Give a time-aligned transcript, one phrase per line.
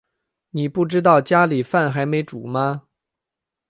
[0.49, 2.87] 妳不知道家里饭还没煮吗